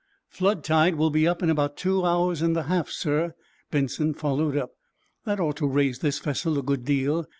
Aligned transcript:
"Flood 0.29 0.63
tide 0.63 0.95
will 0.95 1.11
be 1.11 1.25
in 1.27 1.35
in 1.43 1.51
about 1.51 1.77
two 1.77 2.03
hours 2.03 2.41
and 2.41 2.57
a 2.57 2.63
half, 2.63 2.89
sir," 2.89 3.35
Benson 3.69 4.15
followed 4.15 4.57
up. 4.57 4.71
"That 5.25 5.39
ought 5.39 5.57
to 5.57 5.67
raise 5.67 5.99
this 5.99 6.17
vessel 6.17 6.57
a 6.57 6.63
good 6.63 6.83
deal. 6.85 7.27